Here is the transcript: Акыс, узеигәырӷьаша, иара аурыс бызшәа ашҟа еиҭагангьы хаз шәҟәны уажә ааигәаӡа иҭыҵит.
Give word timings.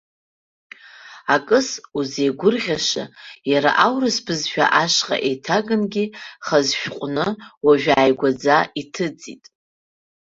Акыс, 1.35 1.67
узеигәырӷьаша, 1.97 3.03
иара 3.51 3.71
аурыс 3.85 4.17
бызшәа 4.25 4.65
ашҟа 4.81 5.15
еиҭагангьы 5.27 6.05
хаз 6.45 6.67
шәҟәны 6.79 7.25
уажә 7.65 7.89
ааигәаӡа 7.95 8.57
иҭыҵит. 8.81 9.43